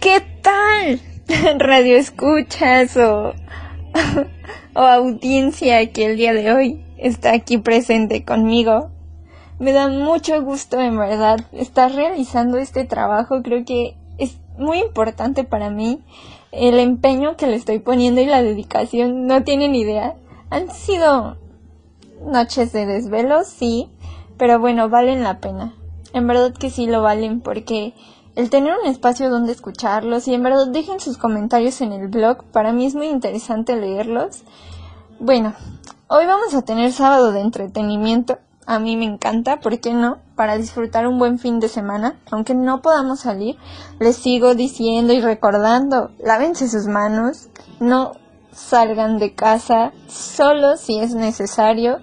[0.00, 1.00] ¿Qué tal?
[1.58, 3.34] Radio escuchas o,
[4.74, 8.90] audiencia que el día de hoy está aquí presente conmigo.
[9.58, 13.42] Me da mucho gusto en verdad estar realizando este trabajo.
[13.42, 16.00] Creo que es muy importante para mí
[16.52, 19.26] el empeño que le estoy poniendo y la dedicación.
[19.26, 20.14] No tienen idea.
[20.50, 21.38] Han sido
[22.24, 23.88] noches de desvelo, sí,
[24.36, 25.74] pero bueno, valen la pena.
[26.12, 27.94] En verdad que sí lo valen porque
[28.38, 32.44] el tener un espacio donde escucharlos y en verdad dejen sus comentarios en el blog,
[32.52, 34.44] para mí es muy interesante leerlos.
[35.18, 35.54] Bueno,
[36.06, 38.38] hoy vamos a tener sábado de entretenimiento.
[38.64, 40.18] A mí me encanta, ¿por qué no?
[40.36, 43.56] Para disfrutar un buen fin de semana, aunque no podamos salir,
[43.98, 47.48] les sigo diciendo y recordando, lávense sus manos,
[47.80, 48.12] no
[48.52, 51.98] salgan de casa solo si es necesario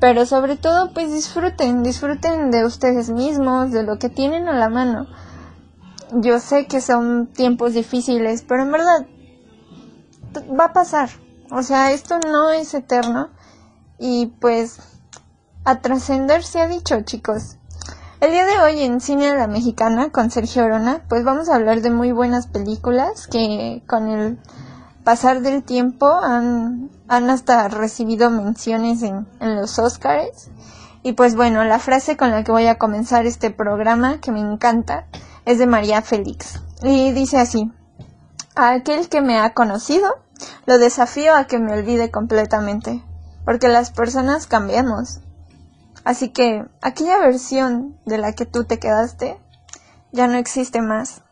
[0.00, 4.68] pero sobre todo, pues disfruten, disfruten de ustedes mismos, de lo que tienen a la
[4.68, 5.06] mano.
[6.14, 9.06] Yo sé que son tiempos difíciles, pero en verdad
[10.58, 11.10] va a pasar.
[11.50, 13.30] O sea, esto no es eterno.
[13.98, 14.80] Y pues
[15.64, 17.56] a trascender se ha dicho, chicos.
[18.20, 21.56] El día de hoy en Cine a la Mexicana con Sergio Orona, pues vamos a
[21.56, 24.38] hablar de muy buenas películas que con el
[25.02, 30.50] pasar del tiempo han, hasta recibido menciones en, en los Oscars.
[31.02, 34.40] Y pues bueno, la frase con la que voy a comenzar este programa, que me
[34.40, 35.06] encanta,
[35.44, 36.60] es de María Félix.
[36.82, 37.70] Y dice así,
[38.54, 40.22] a aquel que me ha conocido,
[40.66, 43.02] lo desafío a que me olvide completamente,
[43.44, 45.20] porque las personas cambiamos.
[46.04, 49.38] Así que aquella versión de la que tú te quedaste
[50.10, 51.22] ya no existe más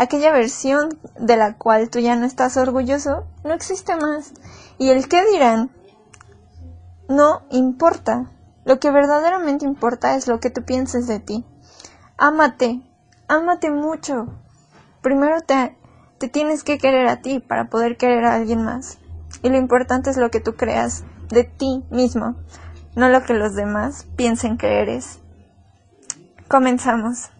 [0.00, 4.32] aquella versión de la cual tú ya no estás orgulloso, no existe más.
[4.78, 5.70] Y el qué dirán
[7.06, 8.30] no importa.
[8.64, 11.44] Lo que verdaderamente importa es lo que tú pienses de ti.
[12.16, 12.80] Ámate,
[13.30, 14.26] ámate mucho.
[15.02, 15.76] Primero te,
[16.18, 18.98] te tienes que querer a ti para poder querer a alguien más.
[19.42, 22.34] Y lo importante es lo que tú creas de ti mismo,
[22.96, 25.20] no lo que los demás piensen que eres.
[26.48, 27.30] Comenzamos.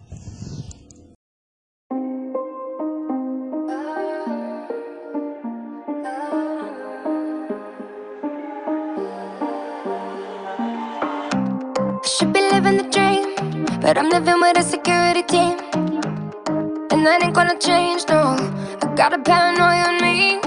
[17.01, 18.37] And that ain't gonna change, no.
[18.83, 20.39] I got a paranoia on me.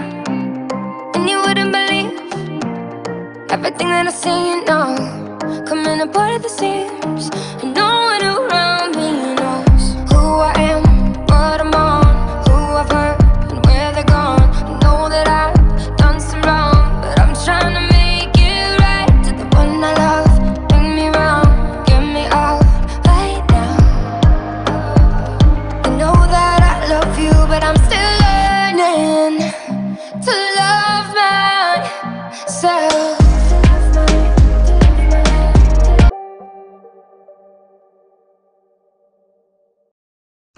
[1.14, 2.14] And you wouldn't believe
[3.50, 4.94] everything that I see, know.
[5.66, 7.28] Coming apart at the seams.
[7.60, 7.93] And no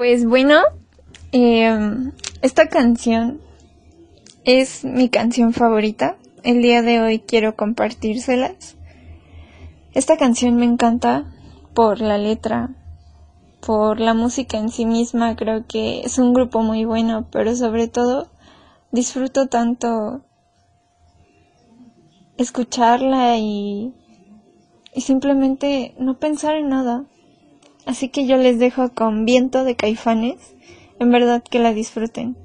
[0.08, 0.60] Pues bueno,
[1.32, 3.40] em, esta canción
[4.44, 6.16] es mi canción favorita.
[6.44, 8.76] El día de hoy quiero compartírselas.
[9.94, 11.24] Esta canción me encanta
[11.74, 12.70] por la letra,
[13.66, 15.34] por la música en sí misma.
[15.34, 18.28] Creo que es un grupo muy bueno, pero sobre todo
[18.92, 20.24] disfruto tanto
[22.36, 23.92] escucharla y,
[24.94, 27.06] y simplemente no pensar en nada.
[27.86, 30.54] Así que yo les dejo con viento de caifanes.
[30.98, 32.36] En verdad que la disfruten.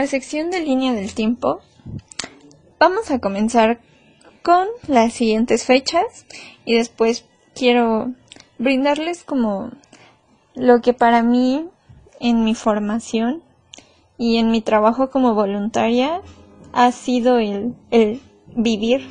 [0.00, 1.60] Nuestra sección de línea del tiempo
[2.78, 3.80] vamos a comenzar
[4.42, 6.24] con las siguientes fechas
[6.64, 8.14] y después quiero
[8.56, 9.70] brindarles como
[10.54, 11.68] lo que para mí
[12.18, 13.42] en mi formación
[14.16, 16.22] y en mi trabajo como voluntaria
[16.72, 18.22] ha sido el, el
[18.56, 19.06] vivir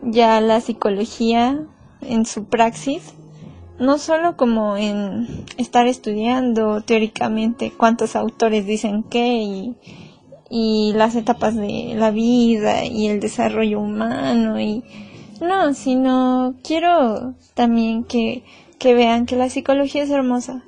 [0.00, 1.66] ya la psicología
[2.02, 3.14] en su praxis,
[3.78, 5.26] no solo como en
[5.56, 9.76] estar estudiando teóricamente cuántos autores dicen qué y,
[10.50, 14.84] y las etapas de la vida y el desarrollo humano y
[15.40, 18.44] no, sino quiero también que,
[18.78, 20.62] que vean que la psicología es hermosa.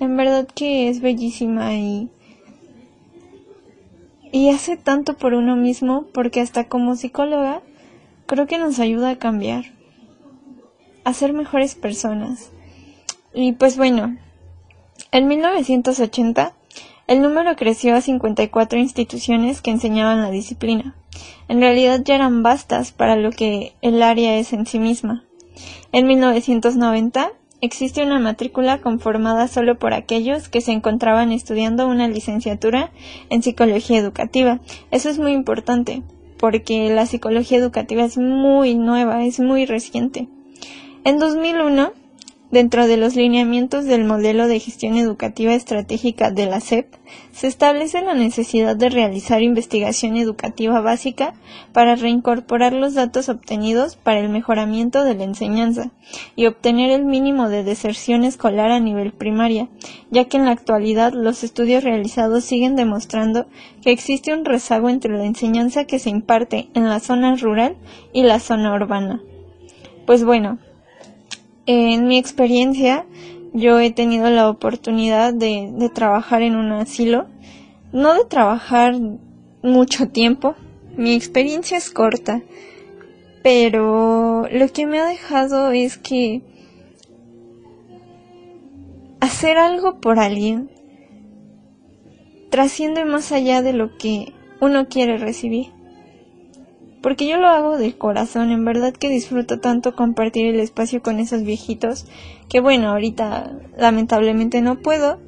[0.00, 2.10] En verdad que es bellísima y,
[4.32, 7.62] y hace tanto por uno mismo porque hasta como psicóloga
[8.26, 9.66] creo que nos ayuda a cambiar,
[11.04, 12.50] a ser mejores personas.
[13.34, 14.16] Y pues bueno,
[15.10, 16.54] en 1980
[17.08, 20.94] el número creció a 54 instituciones que enseñaban la disciplina.
[21.48, 25.24] En realidad ya eran vastas para lo que el área es en sí misma.
[25.90, 32.90] En 1990 existe una matrícula conformada solo por aquellos que se encontraban estudiando una licenciatura
[33.30, 34.60] en psicología educativa.
[34.90, 36.02] Eso es muy importante
[36.38, 40.28] porque la psicología educativa es muy nueva, es muy reciente.
[41.04, 41.90] En 2001,
[42.52, 46.94] dentro de los lineamientos del modelo de gestión educativa estratégica de la SEP,
[47.32, 51.34] se establece la necesidad de realizar investigación educativa básica
[51.72, 55.90] para reincorporar los datos obtenidos para el mejoramiento de la enseñanza
[56.36, 59.68] y obtener el mínimo de deserción escolar a nivel primaria,
[60.12, 63.46] ya que en la actualidad los estudios realizados siguen demostrando
[63.82, 67.76] que existe un rezago entre la enseñanza que se imparte en la zona rural
[68.12, 69.20] y la zona urbana.
[70.06, 70.58] Pues bueno,
[71.66, 73.06] en mi experiencia
[73.52, 77.26] yo he tenido la oportunidad de, trabajar en un asilo,
[77.92, 78.94] no de trabajar
[79.62, 80.54] mucho tiempo,
[80.96, 82.42] mi experiencia es corta,
[83.42, 86.42] pero lo que me ha dejado es que
[89.20, 90.70] hacer algo por alguien
[92.50, 95.81] trasciende más allá de lo que uno quiere recibir.
[97.02, 101.18] Porque yo lo hago de corazón, en verdad que disfruto tanto compartir el espacio con
[101.18, 102.06] esos viejitos,
[102.48, 105.18] que bueno, ahorita lamentablemente no puedo,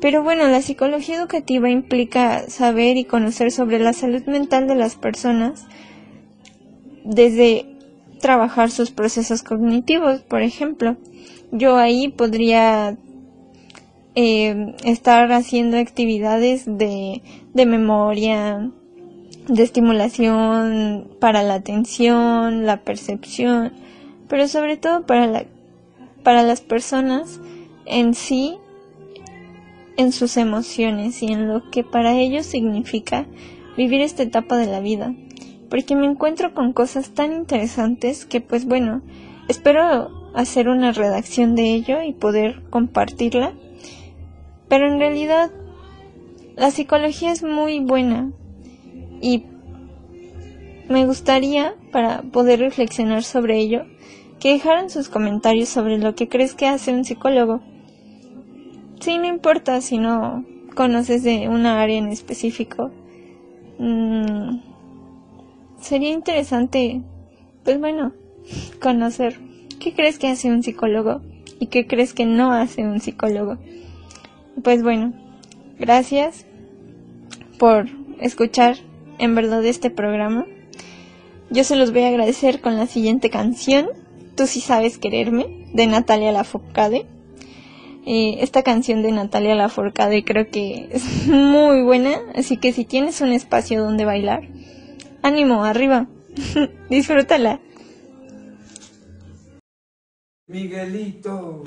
[0.00, 4.96] pero bueno, la psicología educativa implica saber y conocer sobre la salud mental de las
[4.96, 5.66] personas,
[7.04, 7.66] desde
[8.20, 10.96] trabajar sus procesos cognitivos, por ejemplo.
[11.52, 12.96] Yo ahí podría
[14.14, 18.70] eh, estar haciendo actividades de, de memoria,
[19.46, 23.72] de estimulación para la atención, la percepción,
[24.28, 25.44] pero sobre todo para, la,
[26.22, 27.40] para las personas
[27.86, 28.56] en sí,
[29.96, 33.26] en sus emociones y en lo que para ellos significa
[33.76, 35.14] vivir esta etapa de la vida.
[35.68, 39.02] Porque me encuentro con cosas tan interesantes que pues bueno,
[39.48, 43.52] espero hacer una redacción de ello y poder compartirla.
[44.68, 45.50] Pero en realidad
[46.56, 48.32] la psicología es muy buena,
[49.24, 49.42] y
[50.90, 53.86] me gustaría, para poder reflexionar sobre ello,
[54.38, 57.62] que dejaran sus comentarios sobre lo que crees que hace un psicólogo.
[59.00, 62.90] Sí, no importa si no conoces de una área en específico.
[63.78, 64.58] Mm,
[65.80, 67.00] sería interesante,
[67.64, 68.12] pues bueno,
[68.82, 69.40] conocer
[69.80, 71.22] qué crees que hace un psicólogo
[71.58, 73.56] y qué crees que no hace un psicólogo.
[74.62, 75.14] Pues bueno,
[75.78, 76.44] gracias
[77.58, 77.86] por
[78.20, 78.76] escuchar
[79.18, 80.46] en verdad este programa.
[81.50, 83.88] Yo se los voy a agradecer con la siguiente canción,
[84.36, 87.06] Tú sí sabes quererme, de Natalia Lafourcade.
[88.04, 93.20] Eh, esta canción de Natalia Lafourcade creo que es muy buena, así que si tienes
[93.20, 94.48] un espacio donde bailar,
[95.22, 96.08] ánimo, arriba,
[96.90, 97.60] disfrútala.
[100.48, 101.64] Miguelito.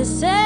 [0.00, 0.39] Finalmente sé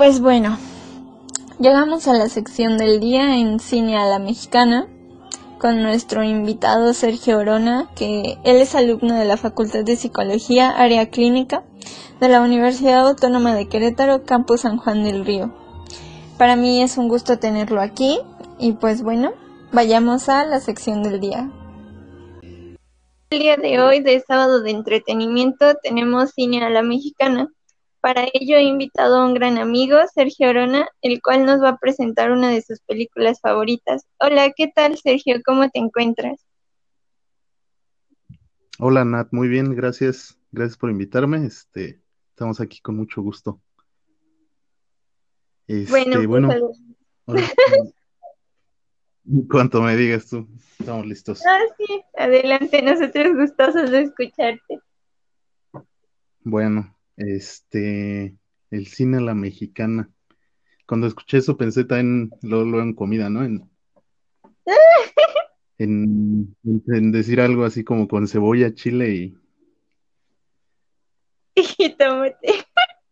[0.00, 0.56] pues bueno,
[1.58, 4.88] llegamos a la sección del día en Cine a la Mexicana
[5.58, 11.10] con nuestro invitado Sergio Orona, que él es alumno de la Facultad de Psicología, área
[11.10, 11.64] clínica,
[12.18, 15.52] de la Universidad Autónoma de Querétaro, Campus San Juan del Río.
[16.38, 18.20] Para mí es un gusto tenerlo aquí
[18.58, 19.34] y pues bueno,
[19.70, 21.50] vayamos a la sección del día.
[23.28, 27.50] El día de hoy, de sábado de entretenimiento, tenemos Cine a la Mexicana.
[28.00, 31.76] Para ello he invitado a un gran amigo, Sergio Orona, el cual nos va a
[31.76, 34.06] presentar una de sus películas favoritas.
[34.18, 35.40] Hola, ¿qué tal Sergio?
[35.44, 36.46] ¿Cómo te encuentras?
[38.78, 41.44] Hola Nat, muy bien, gracias, gracias por invitarme.
[41.44, 43.60] Este, estamos aquí con mucho gusto.
[45.66, 46.50] Este, Bueno, pues bueno,
[49.26, 51.42] en cuanto me digas tú, estamos listos.
[51.46, 54.80] Ah, sí, adelante, nosotros gustosos de escucharte.
[56.42, 58.36] Bueno, este,
[58.70, 60.10] el cine a la mexicana.
[60.86, 63.44] Cuando escuché eso pensé también luego, luego en comida, ¿no?
[63.44, 63.70] En,
[65.78, 69.38] en, en decir algo así como con cebolla, chile y
[71.78, 72.64] Y tómate.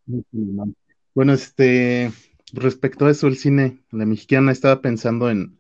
[1.15, 2.13] Bueno, este,
[2.53, 5.59] respecto a eso, el cine, la mexicana, estaba pensando en,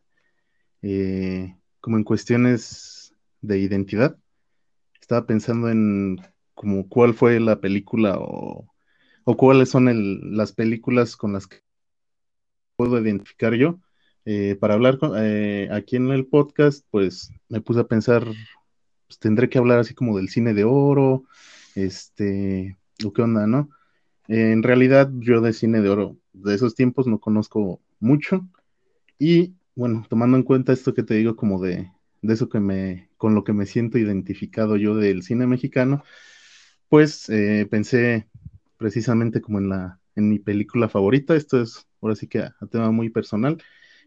[0.82, 4.16] eh, como en cuestiones de identidad.
[5.00, 6.20] Estaba pensando en
[6.58, 8.66] como cuál fue la película o,
[9.22, 11.58] o cuáles son las películas con las que
[12.74, 13.78] puedo identificar yo.
[14.24, 19.48] Eh, para hablar eh, aquí en el podcast, pues me puse a pensar, pues tendré
[19.48, 21.22] que hablar así como del cine de oro,
[21.76, 23.70] este, o qué onda, ¿no?
[24.26, 28.48] En realidad, yo de cine de oro de esos tiempos no conozco mucho.
[29.16, 33.10] Y bueno, tomando en cuenta esto que te digo, como de, de eso que me,
[33.16, 36.02] con lo que me siento identificado yo del cine mexicano,
[36.88, 38.28] pues eh, pensé
[38.76, 41.36] precisamente como en la en mi película favorita.
[41.36, 43.62] Esto es ahora sí que a, tema muy personal.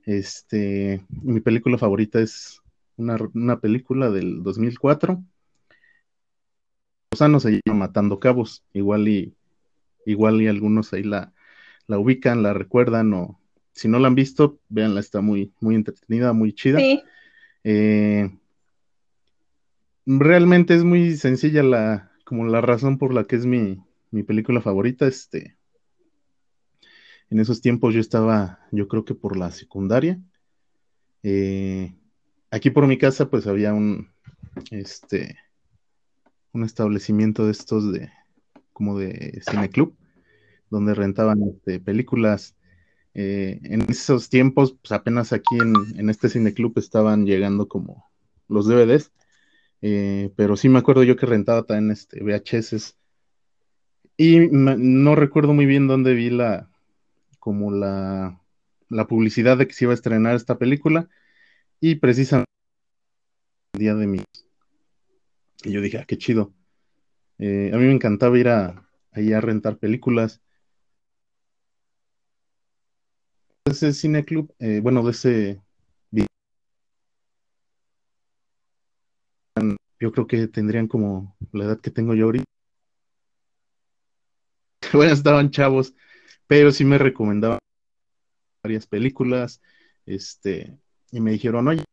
[0.06, 2.62] Este, mi película favorita es
[2.98, 5.24] una, una película del 2004.
[7.12, 8.64] Lozano se llama Matando Cabos.
[8.74, 9.34] Igual y
[10.06, 11.34] igual y algunos ahí la,
[11.88, 13.40] la ubican, la recuerdan o
[13.72, 16.80] si no la han visto, véanla, está muy, muy entretenida, muy chida.
[16.80, 17.02] Sí.
[17.64, 18.30] Eh,
[20.06, 24.62] realmente es muy sencilla la, como la razón por la que es mi, mi película
[24.62, 25.06] favorita.
[25.06, 25.58] Este,
[27.30, 30.18] en esos tiempos yo estaba, yo creo que por la secundaria.
[31.24, 31.94] Eh,
[32.50, 34.12] aquí por mi casa, pues había un,
[34.72, 35.40] este,
[36.54, 38.10] un establecimiento de estos de,
[38.72, 39.94] como de cineclub,
[40.70, 42.56] donde rentaban este, películas.
[43.14, 48.10] Eh, en esos tiempos, pues apenas aquí en, en este cineclub estaban llegando como
[48.48, 49.12] los DVDs
[49.82, 52.96] eh, pero sí me acuerdo yo que rentaba también este, VHS.
[54.18, 56.70] Y no recuerdo muy bien dónde vi la,
[57.40, 58.40] como la,
[58.90, 61.10] la publicidad de que se iba a estrenar esta película.
[61.80, 62.52] Y precisamente
[63.74, 64.20] el día de mi.
[65.64, 66.54] Y yo dije, ah, qué chido.
[67.40, 70.42] Eh, a mí me encantaba ir a, ahí a rentar películas.
[73.66, 75.62] Ese cine club, eh, bueno, de ese
[80.02, 82.46] yo creo que tendrían como la edad que tengo yo ahorita.
[84.94, 85.94] Bueno, estaban chavos,
[86.48, 87.60] pero sí me recomendaban
[88.64, 89.62] varias películas,
[90.06, 90.78] este,
[91.12, 91.84] y me dijeron, oye,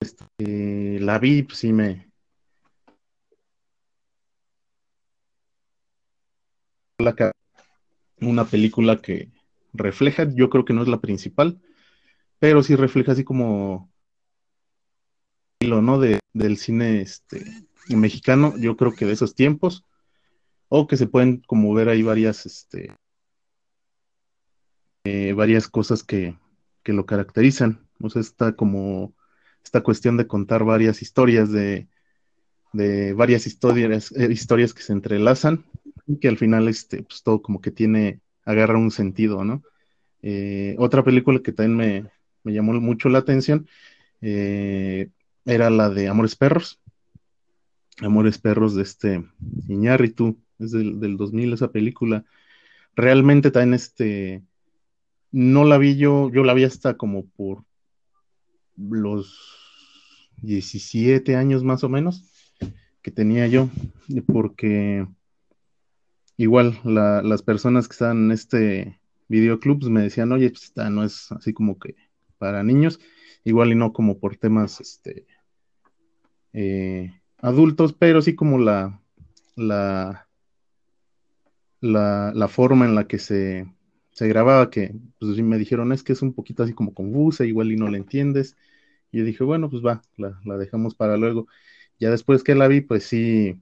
[0.00, 2.10] este, la vi, pues sí me...
[8.20, 9.28] Una película que
[9.74, 11.60] refleja, yo creo que no es la principal,
[12.42, 13.88] pero sí refleja así como
[15.60, 16.00] lo ¿no?
[16.00, 17.44] De, del cine este,
[17.88, 19.84] mexicano, yo creo que de esos tiempos,
[20.68, 22.96] o que se pueden como ver ahí varias, este,
[25.04, 26.36] eh, varias cosas que,
[26.82, 27.86] que, lo caracterizan.
[28.00, 29.14] O está como
[29.62, 31.86] esta cuestión de contar varias historias, de,
[32.72, 35.64] de varias historias, eh, historias que se entrelazan,
[36.08, 39.62] y que al final este, pues todo como que tiene, agarra un sentido, ¿no?
[40.22, 43.68] Eh, otra película que también me, me llamó mucho la atención,
[44.20, 45.10] eh,
[45.44, 46.80] era la de Amores Perros.
[48.00, 49.24] Amores Perros de este
[49.68, 52.24] Iñárritu, es del, del 2000 esa película.
[52.94, 54.42] Realmente también este,
[55.30, 57.64] no la vi yo, yo la vi hasta como por
[58.76, 59.38] los
[60.42, 62.24] 17 años más o menos
[63.02, 63.68] que tenía yo,
[64.26, 65.06] porque
[66.36, 71.02] igual las personas que estaban en este videoclub pues, me decían, oye, pues esta no
[71.02, 71.96] es así como que
[72.42, 72.98] para niños,
[73.44, 75.28] igual y no como por temas este,
[76.52, 79.00] eh, adultos, pero sí como la,
[79.54, 80.26] la,
[81.80, 83.72] la, forma en la que se,
[84.10, 87.70] se grababa, que pues me dijeron es que es un poquito así como confusa, igual
[87.70, 88.56] y no la entiendes.
[89.12, 91.46] Y yo dije, bueno, pues va, la, la dejamos para luego.
[92.00, 93.56] Ya después que la vi, pues sí,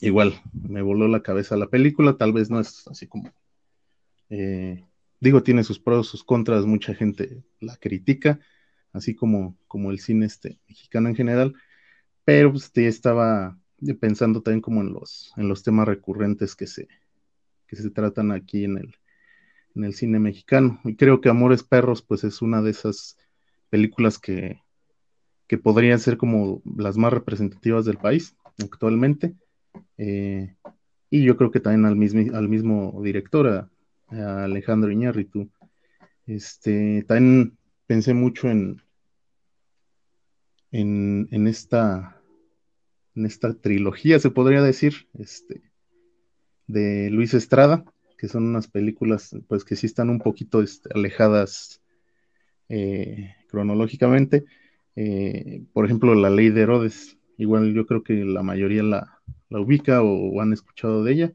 [0.00, 3.32] igual me voló la cabeza la película, tal vez no es así como
[4.30, 4.84] eh,
[5.20, 8.40] digo, tiene sus pros, sus contras, mucha gente la critica,
[8.92, 11.54] así como, como el cine este, mexicano en general,
[12.24, 13.58] pero pues, estaba
[14.00, 16.88] pensando también como en los, en los temas recurrentes que se,
[17.66, 18.94] que se tratan aquí en el,
[19.74, 20.80] en el cine mexicano.
[20.84, 23.18] Y creo que Amores Perros, pues es una de esas
[23.68, 24.60] películas que,
[25.46, 29.34] que podrían ser como las más representativas del país actualmente.
[29.98, 30.56] Eh,
[31.10, 33.70] y yo creo que también al mismo, al mismo director,
[34.08, 35.50] Alejandro Iñárritu.
[36.26, 38.82] Este, también pensé mucho en,
[40.72, 42.20] en, en, esta,
[43.14, 45.62] en esta trilogía, se podría decir, este,
[46.66, 47.84] de Luis Estrada,
[48.18, 51.80] que son unas películas pues que sí están un poquito este, alejadas
[52.68, 54.44] eh, cronológicamente.
[54.96, 59.60] Eh, por ejemplo, La Ley de Herodes, igual yo creo que la mayoría la, la
[59.60, 61.32] ubica o, o, han escuchado de ella.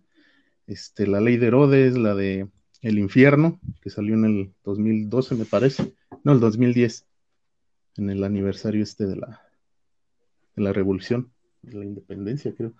[0.68, 2.48] Este, la Ley de Herodes, la de
[2.82, 5.94] el Infierno, que salió en el 2012, me parece.
[6.24, 7.06] No, el 2010,
[7.98, 9.41] en el aniversario este de la,
[10.56, 12.74] de la Revolución, de la Independencia, creo.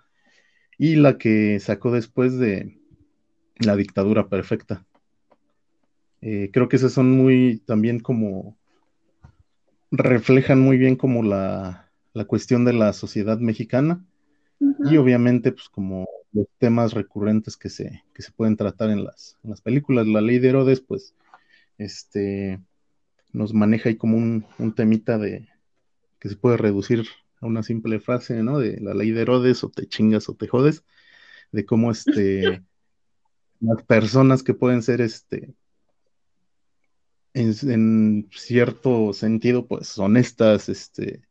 [0.78, 2.80] Y la que sacó después de
[3.60, 4.86] La Dictadura Perfecta.
[6.22, 8.58] Eh, creo que esas son muy, también como,
[9.92, 14.04] reflejan muy bien como la, la cuestión de la sociedad mexicana.
[14.60, 14.94] Uh -huh.
[14.94, 19.38] Y obviamente, pues como los temas recurrentes que se, que se pueden tratar en las,
[19.44, 20.08] en las películas.
[20.08, 21.14] La ley de Herodes, pues,
[21.78, 22.60] este,
[23.34, 25.48] nos maneja ahí como un, un temita de
[26.20, 27.06] que se puede reducir
[27.40, 28.60] a una simple frase, ¿no?
[28.60, 30.84] De la ley de Herodes, o te chingas o te jodes,
[31.52, 32.64] de cómo este
[33.60, 35.54] las personas que pueden ser este
[37.34, 41.22] en, en cierto sentido, pues honestas, este,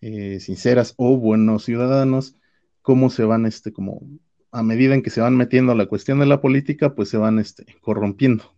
[0.00, 2.36] eh, sinceras o buenos ciudadanos,
[2.82, 4.02] cómo se van, este, como
[4.50, 7.16] a medida en que se van metiendo a la cuestión de la política, pues se
[7.16, 8.54] van, este, corrompiendo,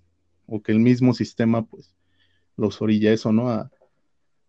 [0.47, 1.95] o que el mismo sistema, pues,
[2.57, 3.51] los orilla eso, ¿no?
[3.51, 3.71] A,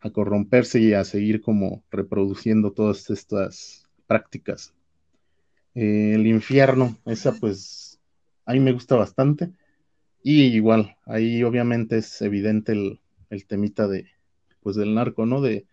[0.06, 4.74] a corromperse y a seguir como reproduciendo todas estas prácticas.
[5.74, 8.00] Eh, el infierno, esa pues
[8.46, 9.52] a mí me gusta bastante.
[10.22, 14.08] Y igual, ahí obviamente es evidente el, el temita de,
[14.62, 15.42] pues del narco, ¿no?
[15.42, 15.66] De,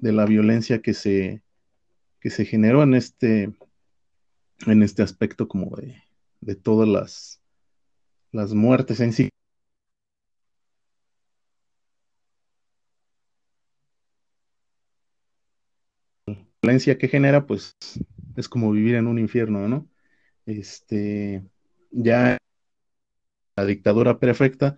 [0.00, 1.42] de, la violencia que se,
[2.22, 3.52] que se generó en este,
[4.66, 6.02] en este aspecto como de,
[6.40, 7.42] de todas las,
[8.32, 9.28] las muertes en sí.
[16.62, 17.76] violencia que genera, pues
[18.36, 19.88] es como vivir en un infierno, ¿no?
[20.46, 21.44] Este,
[21.90, 22.38] ya
[23.56, 24.76] la dictadura perfecta,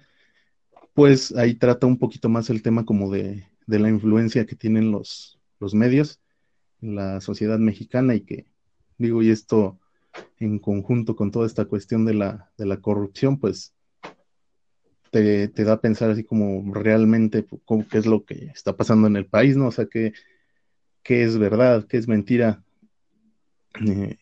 [0.94, 4.90] pues ahí trata un poquito más el tema como de, de la influencia que tienen
[4.92, 6.20] los, los medios
[6.84, 8.46] la sociedad mexicana y que,
[8.98, 9.78] digo, y esto
[10.38, 13.74] en conjunto con toda esta cuestión de la, de la corrupción, pues
[15.10, 19.06] te, te, da a pensar así como realmente cómo, qué es lo que está pasando
[19.06, 19.68] en el país, ¿no?
[19.68, 20.12] O sea, que
[21.02, 22.62] qué es verdad, qué es mentira
[23.86, 24.18] eh,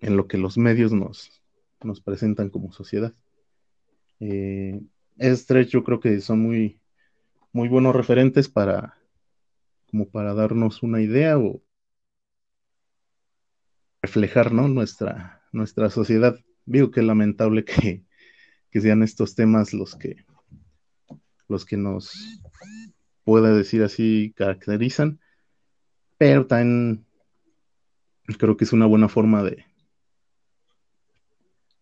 [0.00, 1.42] en lo que los medios nos,
[1.82, 3.14] nos presentan como sociedad.
[4.20, 4.80] Eh,
[5.18, 6.78] Stretch yo creo que son muy,
[7.52, 8.98] muy buenos referentes para
[9.90, 11.62] como para darnos una idea o
[14.04, 14.68] reflejar ¿no?
[14.68, 16.38] nuestra, nuestra sociedad.
[16.66, 18.04] Digo que es lamentable que,
[18.70, 20.24] que sean estos temas los que
[21.48, 22.12] los que nos
[23.24, 25.20] pueda decir así caracterizan,
[26.18, 27.06] pero también
[28.38, 29.64] creo que es una buena forma de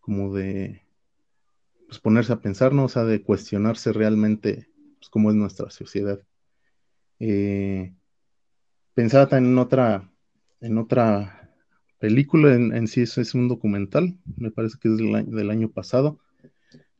[0.00, 0.82] como de
[1.86, 2.84] pues, ponerse a pensar, ¿no?
[2.84, 6.20] O sea, de cuestionarse realmente pues, cómo es nuestra sociedad.
[7.20, 7.94] Eh,
[8.94, 10.12] pensaba también en otra,
[10.60, 11.41] en otra
[12.02, 16.18] película, en, sí eso es un documental, me parece que es del, año, pasado.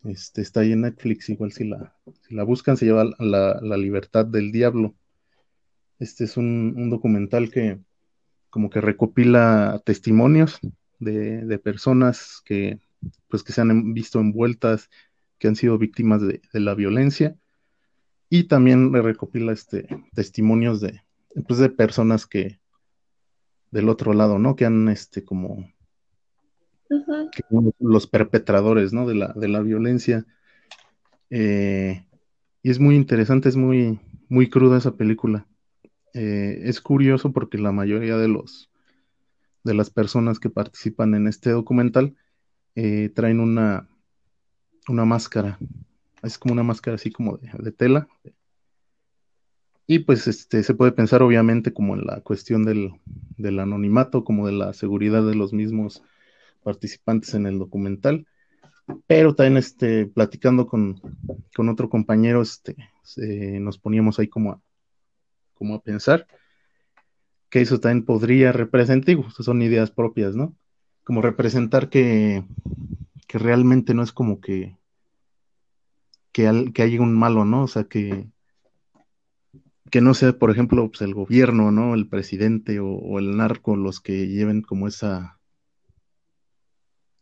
[0.05, 4.95] Este, está ahí en Netflix, igual si la, buscan, se llama la, libertad del diablo.
[5.99, 7.81] Este es un, documental que
[8.49, 10.61] como que recopila testimonios
[11.01, 12.79] de, personas que
[13.29, 14.89] pues que se han visto envueltas,
[15.41, 17.35] que han sido víctimas de, de la violencia
[18.31, 21.03] y también recopila este testimonios de
[21.49, 22.62] pues de personas que
[23.73, 24.55] del otro lado, ¿no?
[24.55, 25.67] Que han este como uh
[26.91, 27.31] -huh.
[27.31, 27.43] que
[27.81, 29.07] los perpetradores, ¿no?
[29.07, 30.25] De la, de la violencia.
[31.31, 32.05] Eh,
[32.63, 35.47] y es muy interesante, es muy, muy cruda esa película.
[36.15, 38.69] Eh, es curioso porque la mayoría de los
[39.65, 42.17] de las personas que participan en este documental
[42.75, 43.89] eh, traen una,
[44.89, 45.59] una máscara.
[46.23, 48.09] Es como una máscara así como de, de tela.
[49.87, 52.93] Y pues este, se puede pensar obviamente como en la cuestión del,
[53.37, 56.03] del, anonimato, como de la seguridad de los mismos
[56.63, 58.27] participantes en el documental.
[59.07, 61.01] Pero también este, platicando con,
[61.55, 62.77] con otro compañero, este,
[63.61, 64.61] nos poníamos ahí como a,
[65.55, 66.27] como a pensar
[67.53, 70.57] que eso también podría representar, son ideas propias, ¿no?
[71.05, 72.45] Como representar que,
[73.29, 74.79] que realmente no es como que,
[76.33, 77.65] que, haya un malo, ¿no?
[77.65, 78.32] O sea, que,
[79.93, 81.95] que no sea, por ejemplo, pues el gobierno, ¿no?
[81.95, 85.39] El presidente o, el narco los que lleven como esa,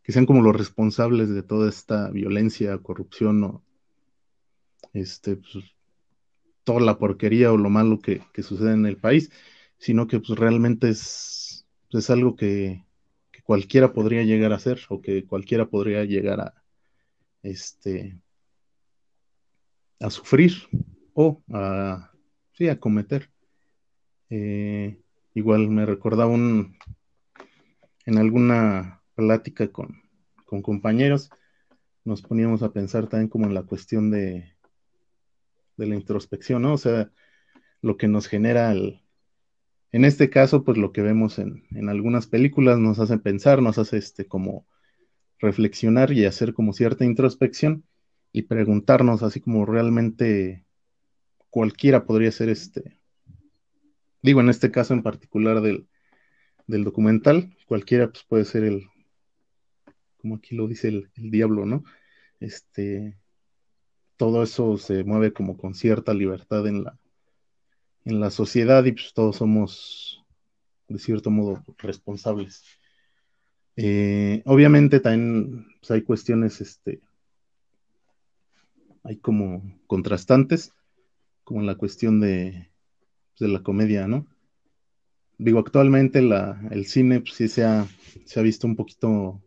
[0.04, 3.61] que sean como los responsables de toda esta violencia, corrupción
[4.92, 5.64] este, pues,
[6.62, 9.33] toda la porquería o lo malo que, que sucede en el país,
[9.76, 12.85] sino que pues realmente es, es algo que,
[13.33, 16.54] que, cualquiera podría llegar a hacer o que cualquiera podría llegar a,
[17.42, 18.16] este,
[19.98, 20.52] a sufrir
[21.14, 22.11] o a,
[22.61, 23.31] sí, a cometer.
[24.29, 25.01] Eh,
[25.33, 26.77] igual me recordaba un,
[28.05, 30.03] en alguna plática con,
[30.44, 31.31] con compañeros,
[32.05, 34.53] nos poníamos a pensar también como en la cuestión de,
[35.79, 36.75] de la introspección, ¿no?
[36.75, 37.11] O sea,
[37.81, 39.01] lo que nos genera el,
[39.90, 43.79] en este caso, pues lo que vemos en, en, algunas películas nos hace pensar, nos
[43.79, 44.66] hace este como
[45.38, 47.85] reflexionar y hacer como cierta introspección
[48.33, 50.66] y preguntarnos así como realmente
[51.50, 52.98] cualquiera podría ser este,
[54.22, 55.86] digo en este caso en particular del,
[56.66, 58.88] del documental, cualquiera pues puede ser el,
[60.18, 61.84] como aquí lo dice el, el diablo, ¿no?
[62.38, 63.18] Este,
[64.16, 66.98] todo eso se mueve como con cierta libertad en la,
[68.04, 70.24] en la sociedad y pues todos somos
[70.88, 72.64] de cierto modo responsables.
[73.76, 77.00] Eh, obviamente también pues, hay cuestiones, este,
[79.04, 80.72] hay como contrastantes,
[81.50, 82.70] como la cuestión de,
[83.40, 84.24] de la comedia, ¿no?
[85.36, 87.88] Digo, actualmente la, el cine pues, sí se ha,
[88.24, 89.42] se ha visto un poquito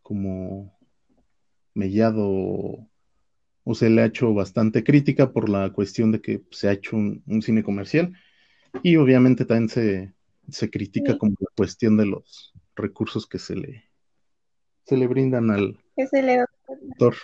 [0.00, 0.74] como
[1.74, 2.24] mellado
[3.64, 6.96] o se le ha hecho bastante crítica por la cuestión de que se ha hecho
[6.96, 8.14] un, cine comercial
[8.82, 10.14] y obviamente también se,
[10.48, 13.84] se critica como la cuestión de los recursos que se le,
[14.86, 17.16] se le brindan al sector,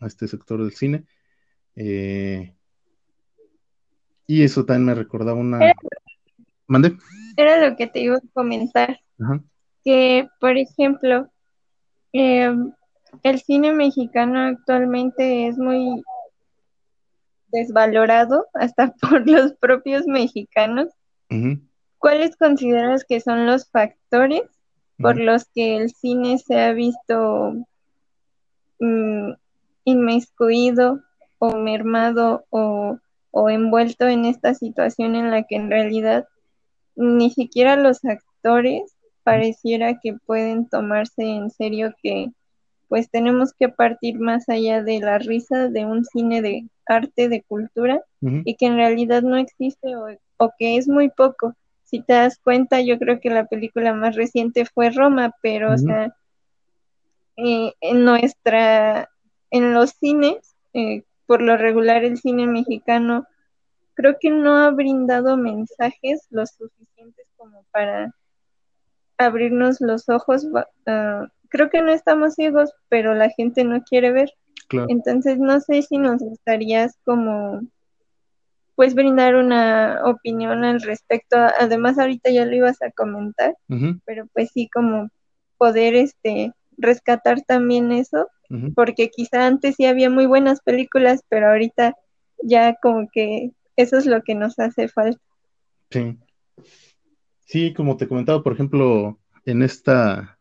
[0.00, 1.04] a este sector del cine.
[1.76, 2.55] Eh,
[4.26, 5.72] y eso también me recordaba una...
[6.66, 6.96] ¿Mande?
[7.36, 9.00] Era lo que te iba a comentar.
[9.84, 11.30] Que, por ejemplo,
[12.12, 12.52] eh,
[13.22, 16.02] el cine mexicano actualmente es muy
[17.48, 20.88] desvalorado hasta por los propios mexicanos.
[21.98, 24.42] ¿Cuáles consideras que son los factores
[24.98, 27.54] por los que el cine se ha visto
[28.78, 29.32] mm,
[29.84, 31.02] inmiscuido
[31.38, 32.98] o mermado o,
[33.38, 36.26] o envuelto en esta situación en la que en realidad
[36.94, 42.30] ni siquiera los actores pareciera que pueden tomarse en serio que
[42.88, 47.42] pues tenemos que partir más allá de la risa de un cine de arte, de
[47.42, 50.06] cultura, y que en realidad no existe o,
[50.38, 51.52] o, que es muy poco.
[51.84, 55.78] Si te das cuenta, yo creo que la película más reciente fue Roma, pero, o
[55.78, 56.16] sea,
[57.36, 59.10] eh, en nuestra,
[59.50, 63.26] en los cines, eh, por lo regular el cine mexicano,
[63.94, 68.14] creo que no ha brindado mensajes lo suficientes como para
[69.18, 70.44] abrirnos los ojos.
[70.44, 74.32] Uh, creo que no estamos ciegos, pero la gente no quiere ver.
[74.88, 77.60] Entonces no sé si nos gustarías como
[78.74, 81.36] pues brindar una opinión al respecto.
[81.58, 83.56] Además ahorita ya lo ibas a comentar,
[84.04, 85.08] pero pues sí como
[85.56, 88.28] poder este rescatar también eso,
[88.74, 91.94] porque quizá antes sí había muy buenas películas, pero ahorita
[92.42, 95.20] ya como que eso es lo que nos hace falta.
[95.90, 96.18] Sí.
[97.44, 100.36] Sí, como te comentaba, por ejemplo, en esta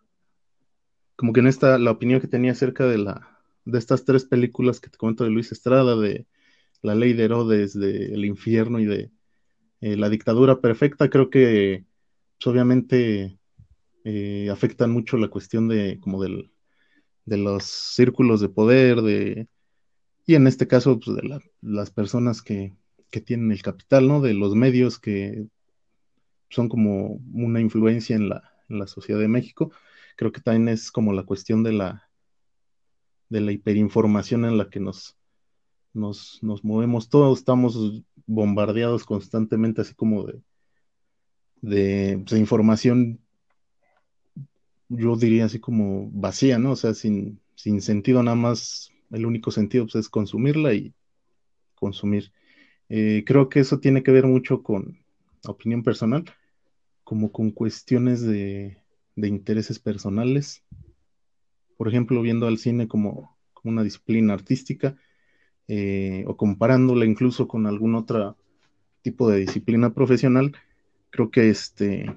[1.16, 4.80] como que en esta, la opinión que tenía acerca de la, de estas tres películas
[4.80, 6.28] que te comento de Luis Estrada, de
[6.82, 9.12] La Ley de Herodes, de El Infierno y de
[9.82, 11.86] eh, La Dictadura Perfecta, creo que
[12.38, 13.40] pues, obviamente
[14.04, 16.52] eh, afectan mucho la cuestión de como del,
[17.26, 19.48] de los círculos de poder, de,
[20.26, 22.76] y en este caso, pues, de las personas que,
[23.12, 24.22] que tienen el capital, ¿no?
[24.22, 25.48] De los medios que
[26.50, 29.72] son como una influencia en la, en la sociedad de México
[30.16, 32.10] creo que también es como la cuestión de la,
[33.30, 35.18] de la hiperinformación en la que nos,
[35.94, 37.10] nos, nos movemos.
[37.10, 40.42] Todos estamos bombardeados constantemente, así como de,
[41.62, 43.20] de, pues, información,
[44.90, 46.72] yo diría así como vacía, ¿no?
[46.72, 50.94] O sea, sin, sin sentido, nada más el único sentido pues, es consumirla y
[51.76, 52.32] consumir.
[52.90, 55.00] Eh, creo que eso tiene que ver mucho con
[55.46, 56.26] opinión personal,
[57.04, 58.78] como con cuestiones de,
[59.16, 60.64] de intereses personales.
[61.78, 64.96] Por ejemplo, viendo al cine como, una disciplina artística
[65.68, 68.38] eh, o comparándola incluso con algún otro
[69.02, 70.56] tipo de disciplina profesional,
[71.10, 72.16] creo que este,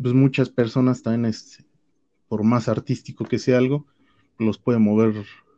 [0.00, 1.67] pues muchas personas también, este,
[2.28, 3.86] por más artístico que sea algo,
[4.38, 5.14] los puede mover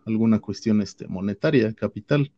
[0.06, 2.32] alguna cuestión este, monetaria, capital,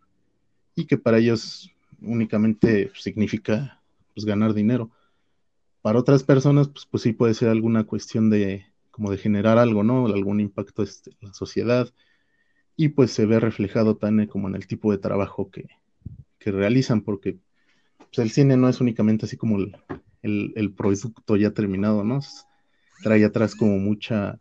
[0.75, 3.81] y que para ellos únicamente significa
[4.15, 4.91] pues, ganar dinero.
[5.83, 9.83] Para otras personas, pues, pues sí puede ser alguna cuestión de como de generar algo,
[9.83, 10.07] ¿no?
[10.07, 11.93] Algún impacto este, en la sociedad
[12.77, 15.69] y pues se ve reflejado también como en el tipo de trabajo que,
[16.45, 17.39] realizan, porque
[17.99, 19.59] pues, el cine no es únicamente así como
[20.23, 22.21] el, producto ya terminado, ¿no?
[23.03, 24.41] Trae atrás como mucha,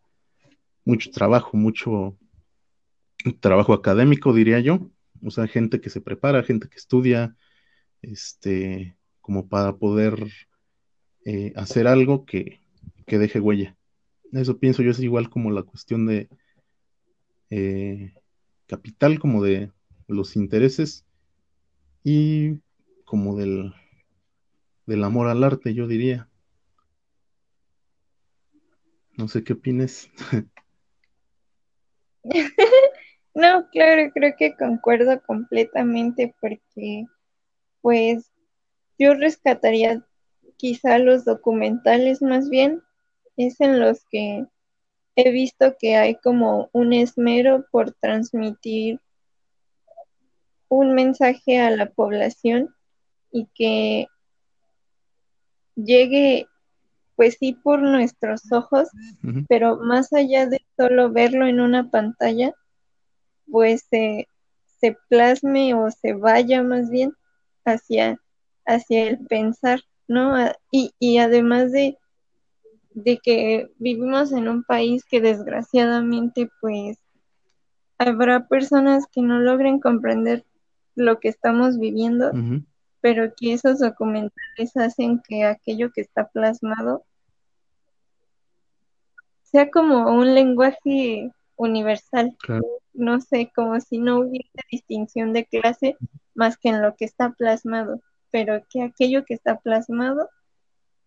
[0.86, 2.18] mucho trabajo, mucho
[3.40, 4.90] trabajo académico, diría yo.
[5.24, 7.36] O sea, gente que se prepara, gente que estudia,
[8.02, 10.32] este, como para poder
[11.26, 12.60] eh, hacer algo que,
[13.08, 13.76] deje huella.
[14.32, 16.30] Eso pienso yo es igual como la cuestión de
[17.50, 18.14] eh,
[18.68, 19.70] capital, como de
[20.08, 21.06] los intereses
[22.06, 22.60] y
[23.04, 23.74] como del,
[24.86, 26.31] del amor al arte, yo diría.
[29.22, 30.10] No sé qué opines.
[33.36, 37.06] no, claro, creo que concuerdo completamente porque
[37.82, 38.32] pues
[38.98, 40.04] yo rescataría
[40.58, 42.82] quizá los documentales más bien,
[43.38, 44.48] es en los que
[45.16, 49.00] he visto que hay como un esmero por transmitir
[50.68, 52.76] un mensaje a la población
[53.32, 54.08] y que
[55.76, 56.48] llegue,
[57.22, 58.88] pues sí, por nuestros ojos,
[59.48, 62.52] pero más allá de solo verlo en una pantalla,
[63.52, 64.28] pues se,
[64.80, 67.14] se plasme o se vaya más bien
[67.64, 68.20] hacia,
[68.66, 70.34] hacia el pensar, ¿no?
[70.36, 72.00] A- Y, y además de,
[72.96, 76.98] de que vivimos en un país que desgraciadamente pues
[78.00, 80.44] habrá personas que no logren comprender
[80.96, 82.32] lo que estamos viviendo,
[83.00, 87.04] pero que esos documentales hacen que aquello que está plasmado
[89.52, 92.66] sea como un lenguaje universal, claro.
[92.94, 95.98] no sé, como si no hubiese distinción de clase
[96.36, 100.30] más que en lo que está plasmado, pero que aquello que está plasmado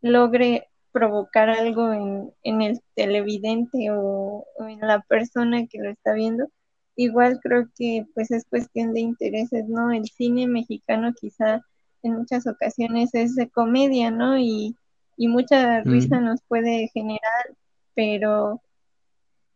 [0.02, 6.12] logre provocar algo en, en el televidente o, o en la persona que lo está
[6.14, 6.48] viendo.
[6.96, 9.90] Igual creo que pues es cuestión de intereses, ¿no?
[9.92, 11.62] El cine mexicano quizá
[12.02, 14.38] en muchas ocasiones es de comedia, ¿no?
[14.38, 14.76] Y,
[15.16, 17.56] y mucha risa Ujú, nos puede generar,
[17.94, 18.62] pero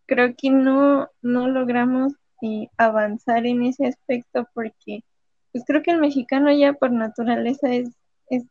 [0.07, 5.05] creo que no, no logramos eh, avanzar en ese aspecto porque
[5.53, 7.90] pues creo que el mexicano ya por naturaleza es,
[8.31, 8.44] es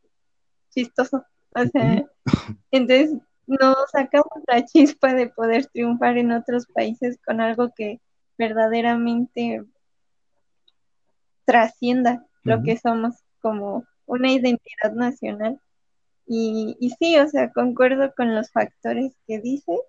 [0.72, 1.26] chistoso.
[1.56, 2.06] O sea,
[2.72, 8.02] entonces no sacamos la chispa de poder triunfar en otros países con algo que
[8.38, 9.64] verdaderamente
[11.46, 15.60] trascienda lo que somos como una identidad nacional.
[16.28, 19.80] Y, y sí, o sea, concuerdo con los factores que dices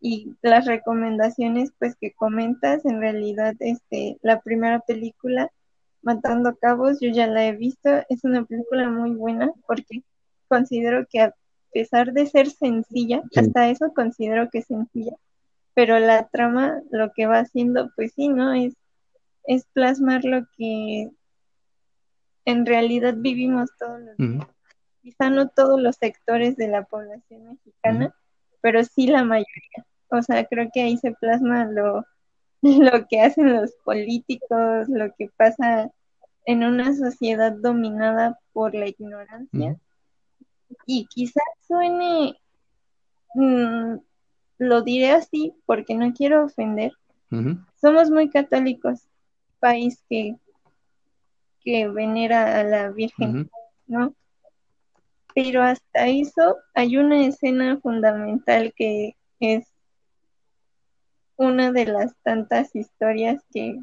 [0.00, 5.50] y las recomendaciones pues que comentas, en realidad este la primera película
[6.02, 10.04] Matando Cabos yo ya la he visto, es una película muy buena porque
[10.48, 11.34] considero que a
[11.72, 15.16] pesar de ser sencilla, sí, hasta eso considero que es sencilla,
[15.74, 18.54] pero la trama lo que va haciendo pues sí, ¿no?
[18.54, 18.74] Es,
[19.44, 21.10] es plasmar lo que
[22.44, 24.46] en realidad vivimos todos los días.
[25.06, 28.12] Quizá no todos los sectores de la población mexicana,
[28.60, 29.86] pero sí la mayoría.
[30.08, 32.04] O sea, creo que ahí se plasma lo,
[32.62, 35.92] lo que hacen los políticos, lo que pasa
[36.44, 39.76] en una sociedad dominada por la ignorancia.
[40.86, 42.36] Y quizás suene,
[43.36, 43.98] mm,
[44.58, 46.92] lo diré así porque no quiero ofender.
[47.80, 49.06] Somos muy católicos,
[49.60, 50.34] país que,
[51.60, 53.48] que venera a la Virgen,
[53.86, 54.12] ¿no?
[55.36, 59.66] Pero hasta eso hay una escena fundamental que es
[61.36, 63.78] una de las tantas historias que,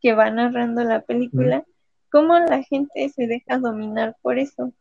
[0.00, 1.66] que va narrando la película,
[2.10, 4.72] cómo la gente se deja dominar por eso,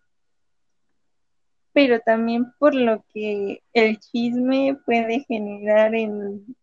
[1.73, 6.55] pero también por lo que el chisme puede generar en,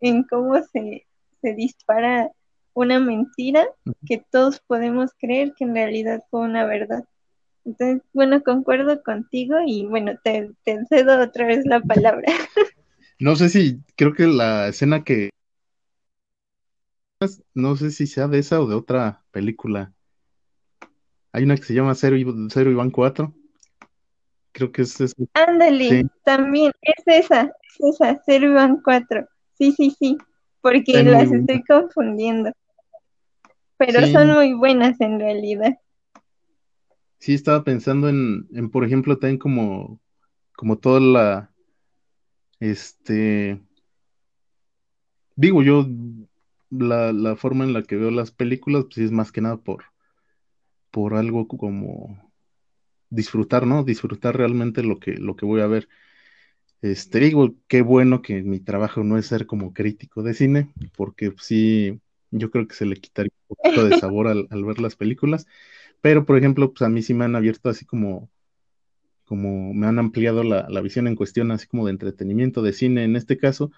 [0.00, 1.06] en cómo se,
[1.40, 2.32] se dispara
[2.74, 3.68] una mentira
[4.04, 7.04] que todos podemos creer que en realidad fue una verdad.
[7.68, 12.26] Entonces, bueno, concuerdo contigo y bueno, te, te cedo otra vez la palabra.
[13.20, 15.30] No sé si, creo que la escena que,
[17.52, 19.92] no sé si sea de esa o de otra película.
[21.32, 22.16] Hay una que se llama Cero,
[22.48, 23.34] Cero Iván cuatro
[24.58, 29.28] creo que es, Ándale, sí, también es esa, es esa, Zero One 4.
[29.54, 30.18] Sí, sí, sí,
[30.60, 32.50] porque es las estoy confundiendo,
[33.76, 35.78] pero son muy buenas en realidad.
[37.18, 40.00] Sí estaba pensando en, en, por ejemplo, también como,
[40.56, 41.52] como toda la,
[42.60, 43.60] este,
[45.36, 45.86] digo yo,
[46.70, 49.84] la, la forma en la que veo las películas, pues es más que nada por,
[50.90, 52.32] por algo como
[53.10, 53.84] disfrutar, ¿no?
[53.84, 55.88] Disfrutar realmente lo que, lo que voy a ver.
[56.82, 61.32] Este, digo, qué bueno que mi trabajo no es ser como crítico de cine, porque
[61.32, 62.00] pues, sí,
[62.30, 65.46] yo creo que se le quitaría un poquito de sabor al, al ver las películas,
[66.00, 68.30] pero por ejemplo, pues a mí sí me han abierto así como,
[69.24, 73.04] como me han ampliado la, la visión en cuestión así como de entretenimiento, de cine
[73.04, 73.70] en este caso,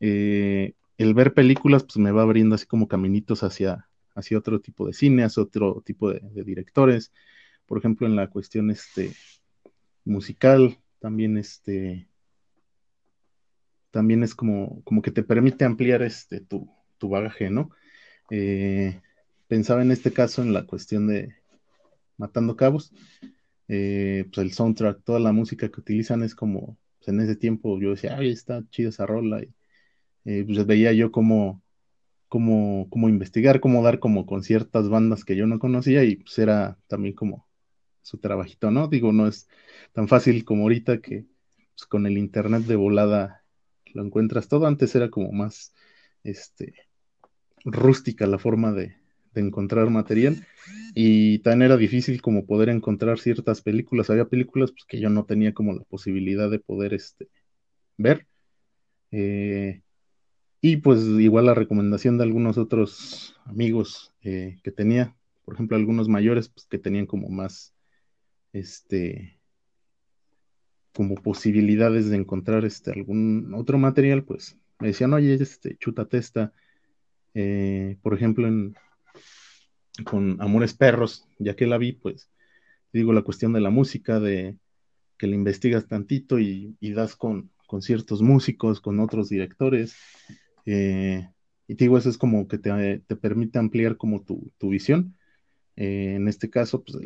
[0.00, 4.86] eh, el ver películas pues me va abriendo así como caminitos hacia, hacia otro tipo
[4.86, 7.12] de cine, hacia otro tipo de, directores,
[7.66, 9.12] por ejemplo, en la cuestión este,
[10.04, 12.06] musical, también este
[13.90, 17.70] también es como, como que te permite ampliar este, tu, tu bagaje, ¿no?
[18.30, 19.00] Eh,
[19.48, 21.39] pensaba en este caso en la cuestión de
[22.20, 22.92] Matando Cabos,
[23.68, 27.80] eh, pues el soundtrack, toda la música que utilizan es como, pues en ese tiempo
[27.80, 29.52] yo decía, ay, está chida esa rola, y
[30.26, 31.62] eh, pues veía yo cómo,
[32.28, 36.38] cómo, cómo investigar, cómo dar como con ciertas bandas que yo no conocía y pues
[36.38, 37.48] era también como
[38.02, 38.88] su trabajito, ¿no?
[38.88, 39.48] Digo, no es
[39.92, 41.26] tan fácil como ahorita que
[41.74, 43.44] pues, con el internet de volada
[43.94, 44.66] lo encuentras todo.
[44.66, 45.72] Antes era como más
[46.22, 46.74] este,
[47.64, 48.99] rústica la forma de,
[49.34, 50.44] encontrar material
[50.94, 54.10] y también era difícil como poder encontrar ciertas películas.
[54.10, 57.28] Había películas pues, que yo no tenía como la posibilidad de poder este,
[57.96, 58.26] ver.
[59.12, 59.82] Eh,
[60.60, 66.08] y pues igual la recomendación de algunos otros amigos eh, que tenía, por ejemplo, algunos
[66.08, 67.74] mayores pues, que tenían como más,
[68.52, 69.40] este,
[70.92, 76.52] como posibilidades de encontrar este, algún otro material, pues me decían, oye, este, chútate esta,
[77.34, 78.74] eh, por ejemplo, en,
[80.04, 82.30] con Amores Perros, ya que la vi, pues
[82.92, 84.56] digo la cuestión de la música, de
[85.16, 89.94] que la investigas tantito y, das con, con, ciertos músicos, con otros directores.
[90.66, 91.28] Eh,
[91.66, 95.16] y digo, eso es como que te, te permite ampliar como tu, tu visión.
[95.76, 96.98] Eh, en este caso, pues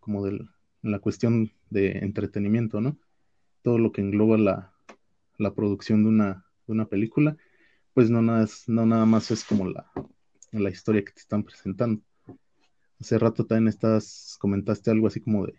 [0.00, 0.40] como de
[0.82, 2.98] la cuestión de entretenimiento, ¿no?
[3.62, 4.72] Todo lo que engloba la,
[5.36, 7.36] la producción de una, de una película,
[7.92, 9.90] pues no nada, no nada más es como la,
[10.52, 12.02] la historia que te están presentando.
[13.00, 15.54] Hace rato también estás, comentaste algo así como de,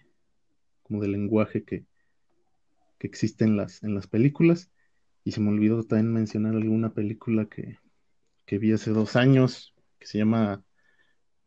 [0.83, 1.85] como de lenguaje que,
[2.97, 4.69] que existe en las, en las películas.
[5.23, 7.77] Y se me olvidó también mencionar alguna película que,
[8.45, 10.63] que vi hace dos años, que se llama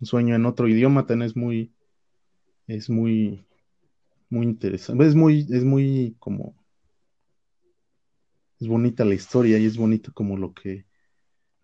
[0.00, 1.72] Un sueño en otro idioma, también es muy,
[2.66, 3.44] es muy,
[4.30, 5.06] muy interesante.
[5.06, 6.54] Es muy, es muy como,
[8.60, 10.86] es bonita la historia y es bonito como lo que,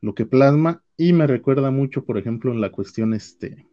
[0.01, 3.67] lo que plasma y me recuerda mucho, por ejemplo, en la cuestión, este,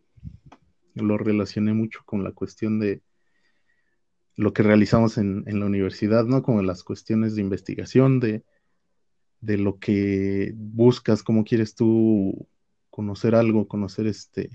[0.93, 3.01] lo relacioné mucho con la cuestión de
[4.35, 6.43] lo que realizamos en, la universidad, ¿no?
[6.43, 8.43] Como las cuestiones de investigación, de,
[9.39, 12.47] de lo que buscas, cómo quieres tú
[12.89, 14.49] conocer algo, conocer este,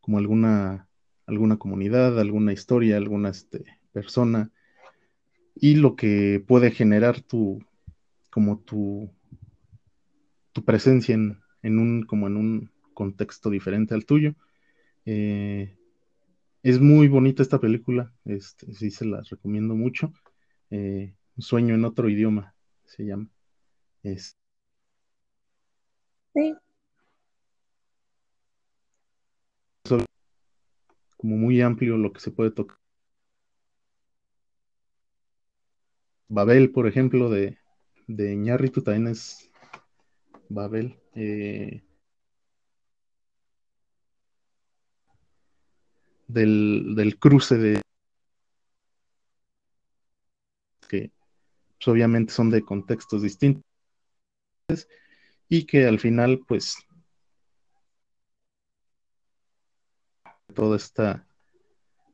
[0.00, 0.88] como alguna,
[1.26, 4.50] alguna comunidad, alguna historia, alguna este, persona,
[5.54, 7.64] y lo que puede generar tu,
[8.30, 9.10] como tu,
[10.52, 14.34] tu presencia en, en un, como en un contexto diferente al tuyo.
[15.06, 15.76] Eh,
[16.62, 20.12] es muy bonita esta película, este, sí se la recomiendo mucho.
[20.70, 23.28] Eh, un sueño en otro idioma se llama.
[24.02, 24.36] Es...
[26.34, 26.54] Sí.
[31.16, 32.76] Como muy amplio lo que se puede tocar.
[36.28, 37.58] Babel, por ejemplo, de,
[38.08, 39.51] de Ñarritu también es
[40.54, 40.98] Babel.
[41.14, 41.82] Eh,
[46.28, 47.82] del, cruce de
[50.88, 51.10] que
[51.78, 53.62] pues, obviamente son de contextos distintos
[55.48, 56.76] y que al final pues
[60.54, 61.26] toda esta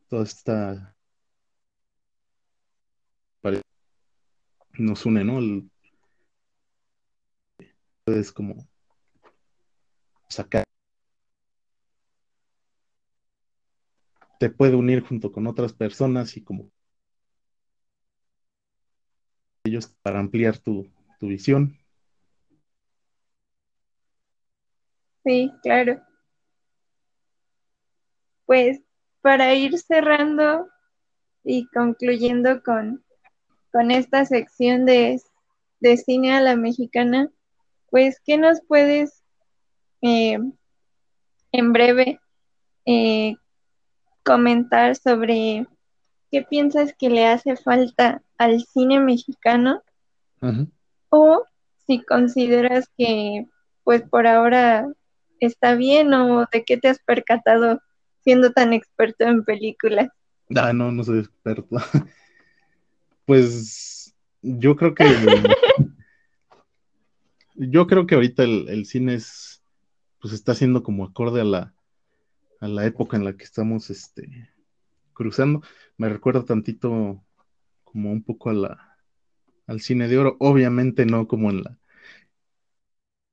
[0.09, 0.97] toda esta
[4.79, 5.41] nos une, ¿no?
[8.13, 8.67] Es como
[10.29, 10.65] sacar
[14.39, 16.71] te puede unir junto con otras personas y como
[19.65, 20.89] ellos para ampliar tu,
[21.21, 21.77] visión.
[25.25, 26.01] Sí, claro.
[28.47, 28.81] Pues
[29.21, 30.69] para ir cerrando
[31.45, 33.05] y concluyendo con,
[33.73, 35.21] con esta sección de,
[35.81, 37.31] de, cine a la mexicana,
[37.91, 39.23] pues, ¿qué nos puedes
[40.03, 40.39] eh,
[41.53, 42.21] en breve
[42.87, 43.35] eh,
[44.23, 45.67] comentar sobre
[46.31, 49.83] qué piensas que le hace falta al cine mexicano
[51.09, 51.45] o
[51.87, 53.47] si consideras que
[53.83, 54.87] pues por ahora
[55.41, 57.81] está bien o de qué te has percatado
[58.21, 60.09] siendo tan experto en películas.
[60.55, 61.77] Ah, no, no soy experto.
[63.25, 65.05] pues yo creo que
[67.59, 69.63] yo creo que ahorita el, el, cine es
[70.21, 71.75] pues está siendo como acorde a la
[72.61, 74.51] a la época en la que estamos este,
[75.13, 75.63] cruzando.
[75.97, 77.23] Me recuerda tantito
[77.85, 78.97] como un poco a la,
[79.67, 81.79] al cine de oro, obviamente no como en la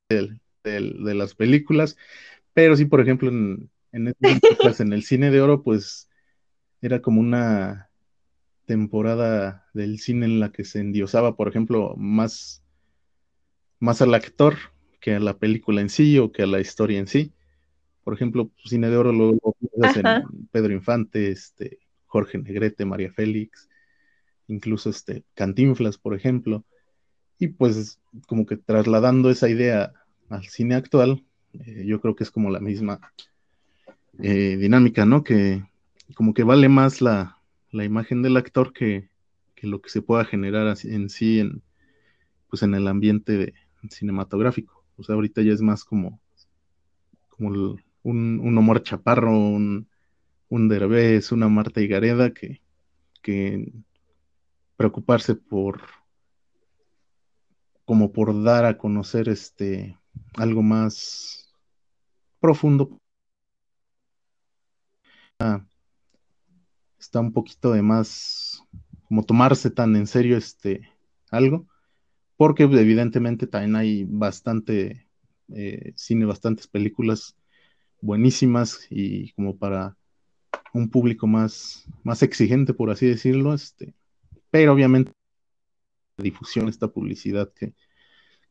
[0.10, 1.98] de las películas,
[2.54, 6.10] pero sí, por ejemplo, en, en, en el cine de oro, pues
[6.82, 7.90] era como una
[8.66, 12.64] temporada del cine en la que se endiosaba, por ejemplo, más,
[13.80, 14.56] más al actor
[15.00, 17.32] que a la película en sí o que a la historia en sí.
[18.04, 23.70] Por ejemplo, Cine de Oro lo, en Pedro Infante, este, Jorge Negrete, María Félix,
[24.48, 26.66] incluso este, Cantinflas, por ejemplo.
[27.38, 29.94] Y pues como que trasladando esa idea
[30.30, 31.24] al cine actual,
[31.54, 33.00] eh, yo creo que es como la misma
[34.20, 35.24] eh, dinámica, ¿no?
[35.24, 35.64] Que
[36.14, 37.38] como que vale más la,
[37.72, 39.10] imagen del actor que,
[39.62, 41.62] lo que se pueda generar en sí en,
[42.50, 43.54] pues en el ambiente
[43.90, 44.84] cinematográfico.
[44.98, 46.22] O sea, ahorita ya es más como
[47.30, 49.90] como un, un Omar Chaparro, un,
[50.50, 52.62] un Derbez, una Marta Higareda, que,
[53.22, 53.74] que
[54.78, 55.82] preocuparse por
[57.86, 59.98] como por dar a conocer este
[60.36, 61.54] algo más
[62.40, 63.00] profundo.
[65.40, 65.66] Ah,
[66.98, 68.64] está un poquito de más
[69.08, 70.90] como tomarse tan en serio este
[71.30, 71.68] algo,
[72.38, 75.08] porque evidentemente también hay bastante
[75.54, 77.36] eh, cine, bastantes películas
[78.02, 79.98] buenísimas y como para
[80.74, 83.94] un público más, más exigente, por así decirlo, este,
[84.52, 85.12] pero obviamente
[86.18, 87.74] la difusión, esta publicidad que,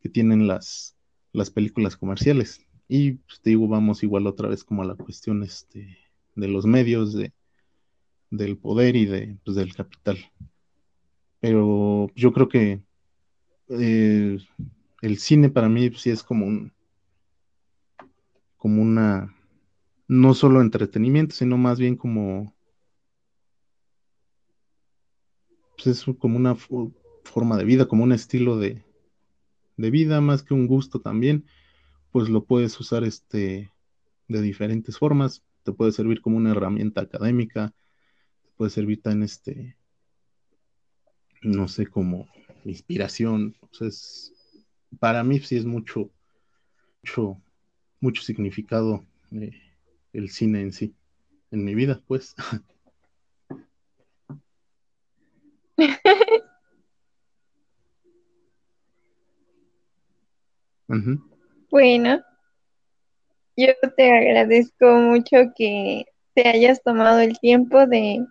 [0.01, 0.97] que tienen las,
[1.33, 2.61] las películas comerciales.
[2.89, 5.99] Y pues, te digo, vamos igual otra vez como a la cuestión este,
[6.35, 7.33] de los medios, de,
[8.31, 10.19] del poder y de, pues, del capital.
[11.41, 12.83] Pero yo creo que
[13.69, 14.39] eh,
[15.03, 16.73] el cine para mí sí es como un
[18.57, 19.35] como una
[20.09, 22.55] no solo entretenimiento, sino más bien como
[25.77, 26.93] pues es como una fo-
[27.25, 28.85] forma de vida, como un estilo de,
[29.77, 31.47] de vida, más que un gusto también,
[32.13, 33.73] pues lo puedes usar este
[34.29, 37.75] de diferentes formas, te puede servir como una herramienta académica,
[38.45, 39.77] te puede servir tan este,
[41.43, 42.29] no sé, como
[42.65, 44.33] inspiración, o sea, es-
[45.01, 46.11] para mí sí es mucho,
[47.03, 47.43] mucho,
[48.01, 49.53] mucho significado eh,
[50.15, 50.95] el cine en sí,
[51.53, 52.35] en mi vida, pues.
[61.71, 62.23] Bueno,
[63.57, 66.05] yo te agradezco mucho que
[66.35, 68.25] te hayas tomado el tiempo de,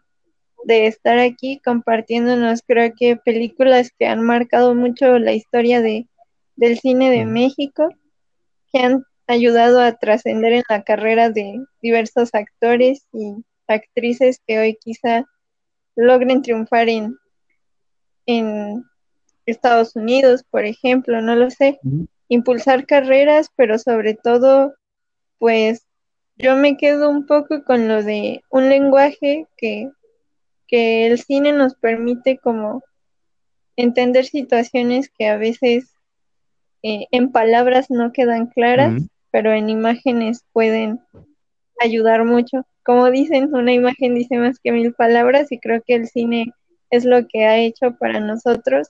[0.66, 6.08] de estar aquí compartiéndonos, creo que películas que han marcado mucho la historia de,
[6.56, 7.32] del cine de Ujú.
[7.32, 7.90] México,
[8.72, 13.36] que han ayudado a trascender en la carrera de diversos actores y
[13.68, 15.26] actrices que hoy quizá
[15.96, 17.18] logren triunfar en,
[18.26, 18.84] en
[19.46, 21.80] Estados Unidos, por ejemplo, no lo sé
[22.30, 24.74] impulsar carreras, pero sobre todo,
[25.38, 25.86] pues
[26.36, 29.90] yo me quedo un poco con lo de un lenguaje que,
[30.74, 32.82] que el cine nos permite como
[33.76, 35.86] entender situaciones que a veces
[36.82, 41.00] eh, en palabras no quedan claras, pero en imágenes pueden
[41.80, 42.66] ayudar mucho.
[42.84, 46.52] Como dicen, una imagen dice más que mil palabras y creo que el cine
[46.90, 48.88] es lo que ha hecho para nosotros,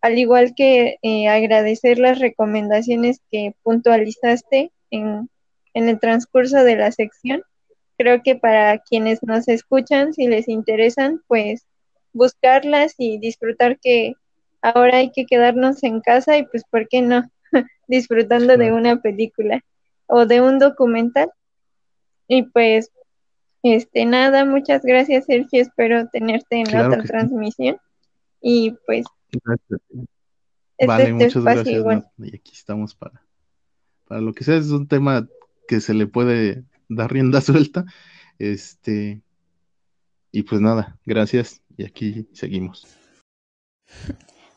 [0.00, 5.28] al igual que eh, agradecer las recomendaciones que puntualizaste en,
[5.74, 7.42] en el transcurso de la sección.
[7.98, 11.66] Creo que para quienes nos escuchan, si les interesan, pues
[12.12, 14.14] buscarlas y disfrutar que
[14.62, 17.30] ahora hay que quedarnos en casa y pues, ¿por qué no?
[17.88, 19.62] Disfrutando de una película
[20.06, 21.30] o de un documental.
[22.28, 22.90] Y pues,
[23.62, 25.62] este, nada, muchas gracias, Sergio.
[25.62, 27.08] Espero tenerte en Claro otra sí.
[27.08, 27.78] transmisión.
[28.40, 29.06] Y pues,
[29.44, 29.80] Gracias.
[30.78, 31.84] este Vale, muchas gracias.
[31.84, 33.22] Nat, Y aquí estamos para,
[34.06, 34.56] para lo que sea.
[34.56, 35.28] Es un tema
[35.68, 37.84] que se le puede dar rienda suelta.
[38.38, 39.22] Este,
[40.32, 41.62] y pues nada, gracias.
[41.76, 42.86] Y aquí seguimos.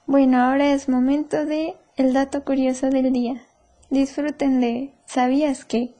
[0.05, 3.41] Bueno, ahora es momento de el dato curioso del día.
[3.89, 5.93] Disfruten de ¿Sabías que?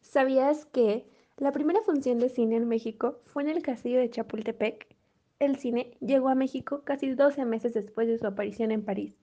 [0.00, 1.04] ¿Sabías que
[1.36, 4.86] la primera función de cine en México fue en el castillo de Chapultepec?
[5.40, 9.14] El cine llegó a México casi 12 meses después de su aparición en París.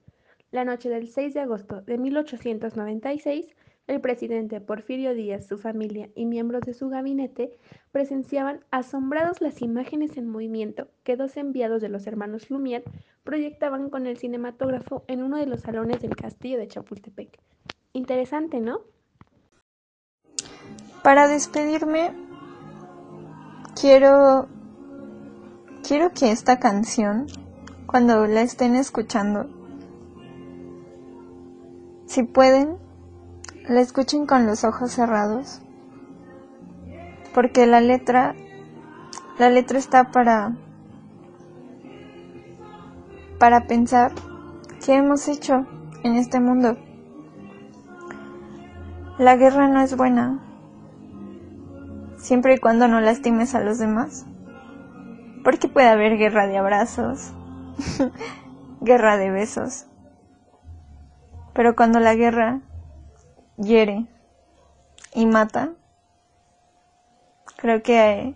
[0.51, 3.45] La noche del 6 de agosto de 1896,
[3.91, 7.51] el presidente Porfirio Díaz, su familia y miembros de su gabinete
[7.91, 12.83] presenciaban asombrados las imágenes en movimiento que dos enviados de los hermanos Lumière
[13.25, 17.37] proyectaban con el cinematógrafo en uno de los salones del castillo de Chapultepec.
[17.91, 18.79] Interesante, ¿no?
[21.03, 22.13] Para despedirme,
[23.79, 24.47] quiero
[25.85, 27.27] quiero que esta canción,
[27.87, 29.49] cuando la estén escuchando,
[32.05, 32.77] si pueden,
[33.67, 35.61] la escuchen con los ojos cerrados,
[37.33, 38.35] porque la letra,
[39.37, 40.55] la letra está para
[43.39, 44.11] para pensar
[44.85, 45.65] qué hemos hecho
[46.03, 46.77] en este mundo.
[49.17, 50.39] La guerra no es buena,
[52.17, 54.25] siempre y cuando no lastimes a los demás.
[55.43, 57.33] Porque puede haber guerra de abrazos,
[58.81, 59.87] guerra de besos.
[61.53, 62.61] Pero cuando la guerra
[63.57, 64.05] hiere
[65.13, 65.73] y mata,
[67.57, 68.35] creo que eh,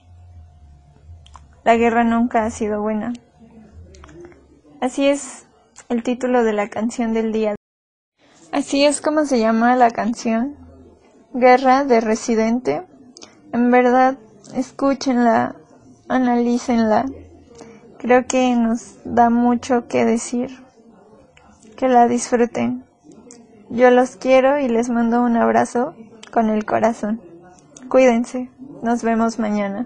[1.63, 3.13] la guerra nunca ha sido buena.
[4.81, 5.47] Así es
[5.89, 7.55] el título de la canción del día.
[8.51, 10.55] Así es como se llama la canción.
[11.33, 12.83] Guerra de Residente.
[13.51, 14.17] En verdad,
[14.55, 15.55] escúchenla,
[16.07, 17.05] analícenla.
[17.97, 20.63] Creo que nos da mucho que decir.
[21.75, 22.85] Que la disfruten.
[23.75, 25.95] Yo los quiero y les mando un abrazo
[26.31, 27.19] con el corazón.
[27.89, 28.49] Cuídense.
[28.81, 29.85] Nos vemos mañana.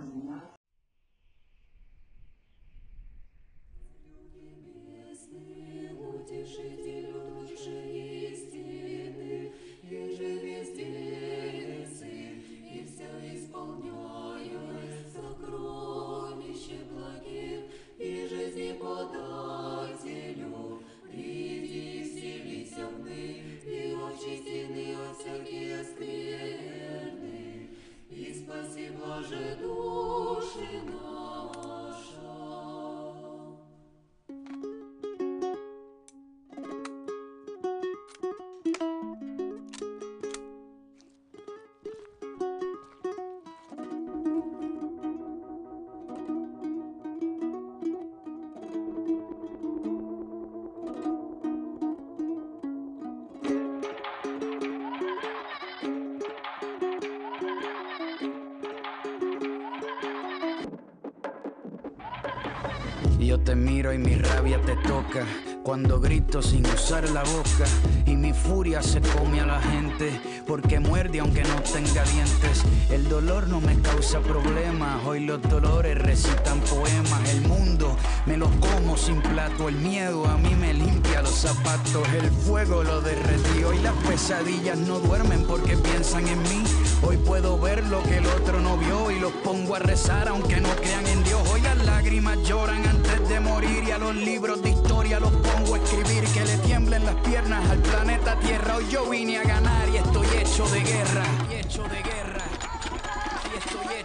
[74.12, 77.30] Causa problemas, hoy los dolores recitan poemas.
[77.30, 77.95] El mundo
[78.26, 82.84] me los como sin plato, el miedo a mí me limpia los zapatos, el fuego
[82.84, 86.64] lo derretió y las pesadillas no duermen porque piensan en mí.
[87.03, 90.60] Hoy puedo ver lo que el otro no vio y los pongo a rezar aunque
[90.60, 91.41] no crean en Dios.
[91.51, 95.76] Hoy las lágrimas lloran antes de morir y a los libros de historia los pongo
[95.76, 98.78] a escribir que le tiemblen las piernas al planeta Tierra.
[98.78, 101.26] Hoy yo vine a ganar y estoy hecho de guerra.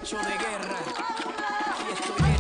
[0.04, 0.80] Hecho de guerra.
[1.88, 2.33] Y estoy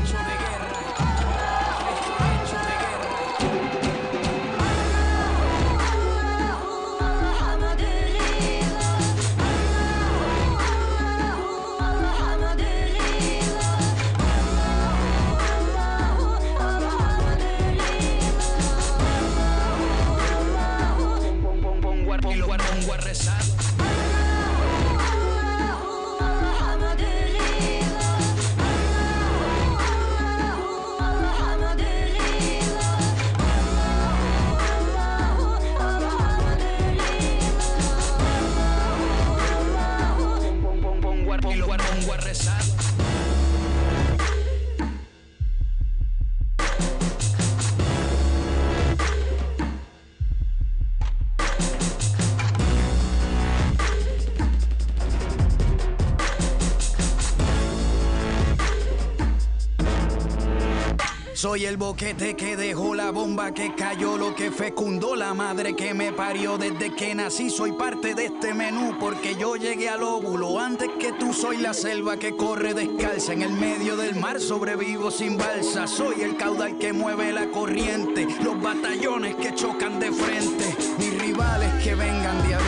[61.54, 65.94] Soy el boquete que dejó la bomba que cayó, lo que fecundó la madre que
[65.94, 67.48] me parió desde que nací.
[67.48, 71.32] Soy parte de este menú porque yo llegué al óvulo antes que tú.
[71.32, 74.40] Soy la selva que corre descalza en el medio del mar.
[74.40, 75.86] Sobrevivo sin balsa.
[75.86, 80.64] Soy el caudal que mueve la corriente, los batallones que chocan de frente.
[80.98, 82.58] Mis rivales que vengan de a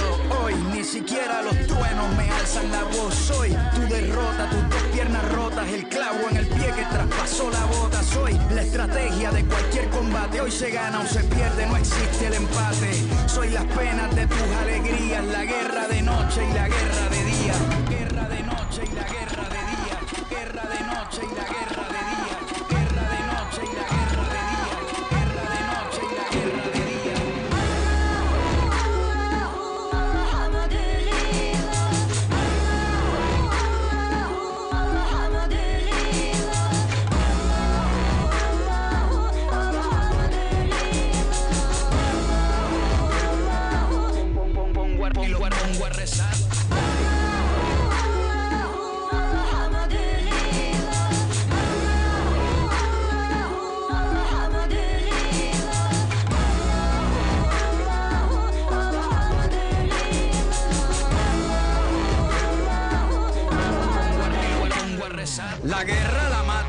[0.45, 3.15] hoy, ni siquiera los truenos me alzan la voz.
[3.15, 7.65] Soy tu derrota, tus dos piernas rotas, el clavo en el pie que traspasó la
[7.65, 8.03] bota.
[8.05, 10.41] Soy la estrategia de cualquier combate.
[10.41, 12.93] Hoy se gana o se pierde, no existe el empate.
[13.27, 17.55] Soy las penas de tus alegrías, la guerra de noche y la guerra de día.
[17.89, 19.99] Guerra de noche y la guerra de día.
[20.29, 21.76] Guerra de noche y la guerra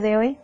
[0.00, 0.38] De hoy